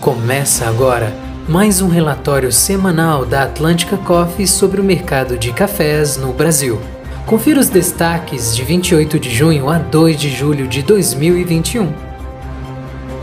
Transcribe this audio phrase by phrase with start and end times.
[0.00, 1.12] Começa agora
[1.46, 6.80] mais um relatório semanal da Atlântica Coffee sobre o mercado de cafés no Brasil.
[7.26, 11.92] Confira os destaques de 28 de junho a 2 de julho de 2021.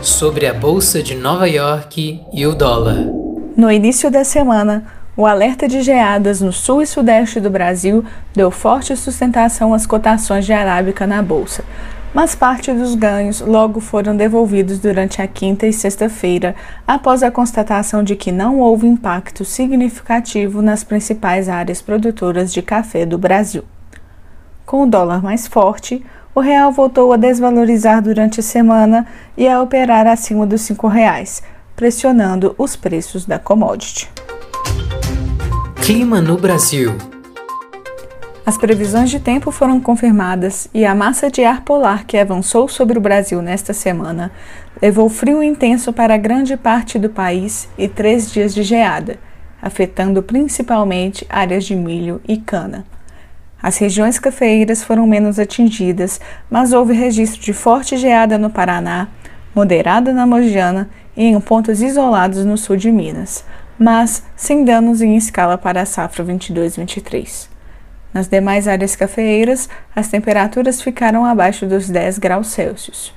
[0.00, 3.08] Sobre a Bolsa de Nova York e o dólar.
[3.56, 4.86] No início da semana,
[5.16, 10.46] o alerta de geadas no sul e sudeste do Brasil deu forte sustentação às cotações
[10.46, 11.64] de arábica na bolsa,
[12.14, 16.54] mas parte dos ganhos logo foram devolvidos durante a quinta e sexta-feira,
[16.86, 23.04] após a constatação de que não houve impacto significativo nas principais áreas produtoras de café
[23.04, 23.64] do Brasil.
[24.64, 26.04] Com o dólar mais forte,
[26.34, 31.42] o real voltou a desvalorizar durante a semana e a operar acima dos R$ reais,
[31.74, 34.10] pressionando os preços da commodity.
[35.82, 37.17] Clima no Brasil.
[38.48, 42.96] As previsões de tempo foram confirmadas e a massa de ar polar que avançou sobre
[42.96, 44.32] o Brasil nesta semana
[44.80, 49.18] levou frio intenso para grande parte do país e três dias de geada,
[49.60, 52.86] afetando principalmente áreas de milho e cana.
[53.62, 59.08] As regiões cafeeiras foram menos atingidas, mas houve registro de forte geada no Paraná,
[59.54, 63.44] moderada na Mogiana e em pontos isolados no sul de Minas,
[63.78, 67.57] mas sem danos em escala para a safra 22-23.
[68.12, 73.14] Nas demais áreas cafeeiras, as temperaturas ficaram abaixo dos 10 graus Celsius.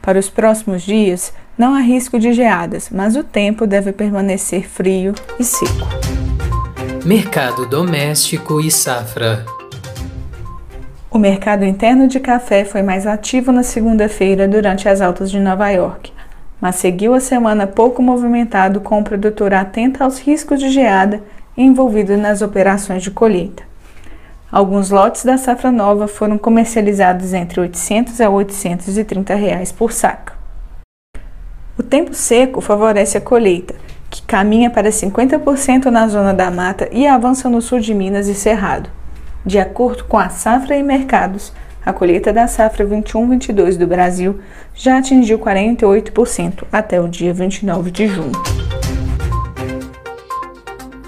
[0.00, 5.14] Para os próximos dias, não há risco de geadas, mas o tempo deve permanecer frio
[5.38, 5.86] e seco.
[7.04, 9.44] Mercado doméstico e safra.
[11.10, 15.68] O mercado interno de café foi mais ativo na segunda-feira durante as altas de Nova
[15.68, 16.12] York,
[16.60, 21.22] mas seguiu a semana pouco movimentado com o produtor atento aos riscos de geada
[21.56, 23.69] envolvido nas operações de colheita.
[24.52, 30.32] Alguns lotes da safra nova foram comercializados entre 800 a 830 reais por saca.
[31.78, 33.76] O tempo seco favorece a colheita,
[34.10, 38.34] que caminha para 50% na zona da mata e avança no sul de Minas e
[38.34, 38.90] Cerrado.
[39.46, 41.52] De acordo com a Safra e Mercados,
[41.86, 44.40] a colheita da safra 21-22 do Brasil
[44.74, 48.32] já atingiu 48% até o dia 29 de junho.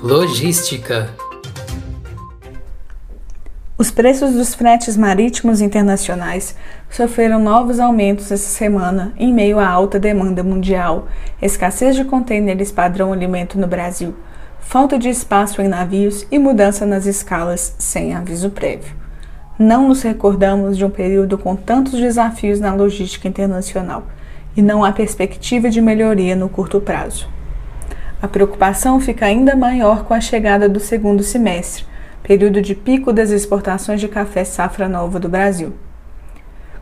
[0.00, 1.10] Logística
[3.82, 6.54] os preços dos fretes marítimos internacionais
[6.88, 11.08] sofreram novos aumentos essa semana em meio à alta demanda mundial,
[11.42, 14.14] escassez de contêineres padrão alimento no Brasil,
[14.60, 18.94] falta de espaço em navios e mudança nas escalas sem aviso prévio.
[19.58, 24.04] Não nos recordamos de um período com tantos desafios na logística internacional
[24.56, 27.28] e não há perspectiva de melhoria no curto prazo.
[28.22, 31.90] A preocupação fica ainda maior com a chegada do segundo semestre
[32.22, 35.72] período de pico das exportações de café safra nova do Brasil.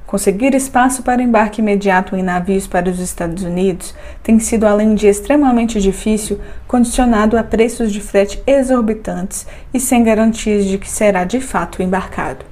[0.06, 5.06] Conseguir espaço para embarque imediato em navios para os Estados Unidos tem sido, além de
[5.06, 11.41] extremamente difícil, condicionado a preços de frete exorbitantes e sem garantias de que será de
[11.41, 12.45] fato embarcado.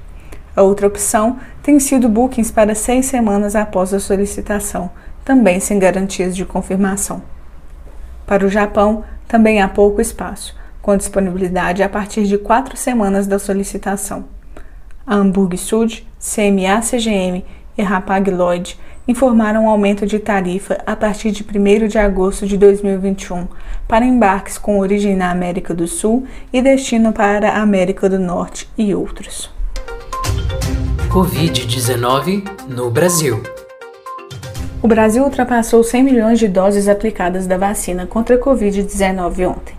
[0.55, 4.89] A outra opção tem sido bookings para seis semanas após a solicitação,
[5.25, 7.21] também sem garantias de confirmação.
[8.25, 13.39] Para o Japão, também há pouco espaço com disponibilidade a partir de quatro semanas da
[13.39, 14.25] solicitação.
[15.05, 17.43] A Hamburg Sud, CMA-CGM
[17.77, 22.57] e Rapag Lloyd informaram um aumento de tarifa a partir de 1 de agosto de
[22.57, 23.47] 2021
[23.87, 28.69] para embarques com origem na América do Sul e destino para a América do Norte
[28.77, 29.49] e outros.
[31.09, 33.41] Covid-19 no Brasil.
[34.79, 39.78] O Brasil ultrapassou 100 milhões de doses aplicadas da vacina contra a Covid-19 ontem.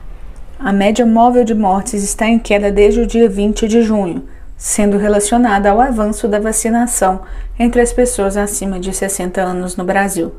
[0.62, 4.24] A média móvel de mortes está em queda desde o dia 20 de junho,
[4.58, 7.22] sendo relacionada ao avanço da vacinação
[7.58, 10.34] entre as pessoas acima de 60 anos no Brasil.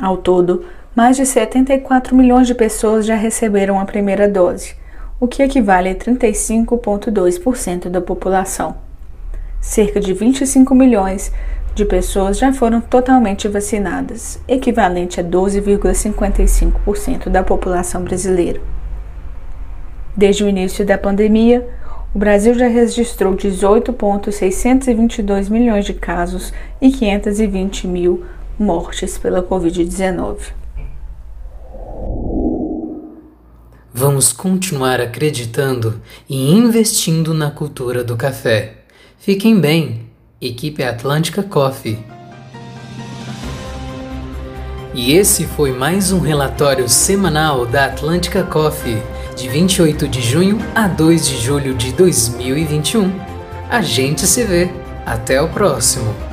[0.00, 0.64] Ao todo,
[0.94, 4.76] mais de 74 milhões de pessoas já receberam a primeira dose,
[5.18, 8.76] o que equivale a 35,2% da população.
[9.60, 11.32] Cerca de 25 milhões
[11.74, 18.77] de pessoas já foram totalmente vacinadas, equivalente a 12,55% da população brasileira.
[20.16, 21.66] Desde o início da pandemia,
[22.14, 28.24] o Brasil já registrou 18,622 milhões de casos e 520 mil
[28.58, 30.38] mortes pela Covid-19.
[33.92, 38.74] Vamos continuar acreditando e investindo na cultura do café.
[39.18, 40.06] Fiquem bem,
[40.40, 41.98] equipe Atlântica Coffee.
[44.94, 49.02] E esse foi mais um relatório semanal da Atlântica Coffee
[49.38, 53.08] de 28 de junho a 2 de julho de 2021.
[53.70, 54.68] A gente se vê.
[55.06, 56.27] Até o próximo.